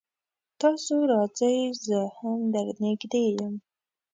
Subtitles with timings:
[0.61, 3.53] تاسو راځئ زه هم در نږدې يم